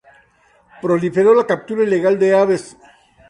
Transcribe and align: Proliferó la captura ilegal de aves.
Proliferó 0.81 1.35
la 1.35 1.45
captura 1.45 1.83
ilegal 1.83 2.17
de 2.17 2.35
aves. 2.35 2.75